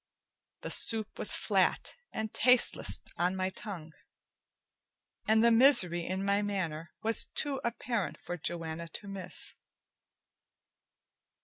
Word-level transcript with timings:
The 0.61 0.71
soup 0.71 1.19
was 1.19 1.35
flat 1.35 1.93
and 2.11 2.33
tasteless 2.33 3.01
on 3.17 3.35
my 3.35 3.51
tongue, 3.51 3.93
and 5.27 5.43
the 5.43 5.51
misery 5.51 6.07
in 6.07 6.25
my 6.25 6.41
manner 6.41 6.89
was 7.03 7.25
too 7.25 7.61
apparent 7.63 8.19
for 8.19 8.35
Joanna 8.35 8.87
to 8.87 9.07
miss. 9.07 9.53